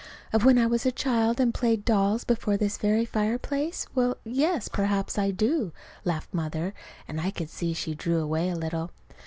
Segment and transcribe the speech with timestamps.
[0.33, 3.85] "Of when I was a child and played dolls before this very fireplace?
[3.93, 6.73] Well, yes, perhaps I do," laughed Mother.
[7.07, 8.89] And I could see she drew away a little.